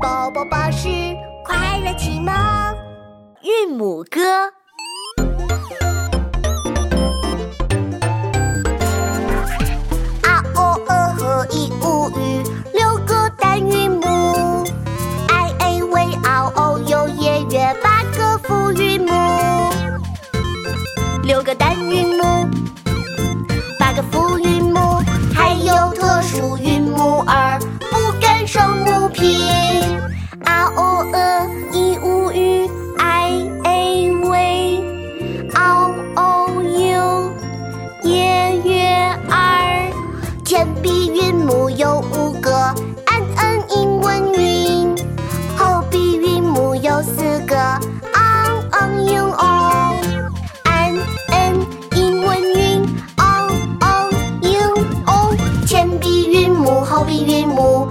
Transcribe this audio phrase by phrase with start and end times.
[0.00, 0.88] 宝宝巴士
[1.44, 2.32] 快乐启蒙，
[3.42, 4.20] 韵母歌。
[10.22, 14.64] 啊哦呃和一乌鱼，六个单韵母。
[15.28, 19.12] i a v o o u 耶月八个复韵母，
[21.24, 21.97] 六个单韵。
[41.14, 42.50] 韵母有五个
[43.06, 44.94] ，an an 英文韵。
[45.56, 47.56] 后鼻韵母有四个
[48.12, 50.98] ，ang ang 英 o，an
[51.30, 51.66] an
[51.96, 54.10] 英文韵，ang ang
[54.42, 54.58] 英
[55.06, 55.34] o。
[55.66, 57.88] 前鼻韵母，后鼻韵母。